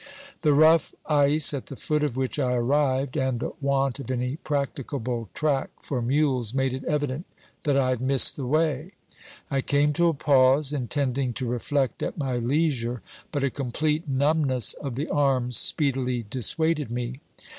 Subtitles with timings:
[0.41, 4.37] The rough ice at the foot of which I arrived and the want of any
[4.37, 7.27] practicable track for mules made it evident
[7.65, 8.93] that I had missed the way.
[9.51, 14.73] I came to a pause, intending to reflect at my leisure, but a complete numbness
[14.73, 17.19] of the arms speedily dissuaded me.